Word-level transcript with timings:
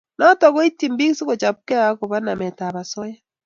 nitok 0.17 0.53
koitchi 0.55 0.87
piik 0.97 1.13
si 1.17 1.23
kochopkei 1.27 1.83
akobo 1.89 2.17
namet 2.23 2.57
ab 2.65 2.75
asoya 2.81 3.15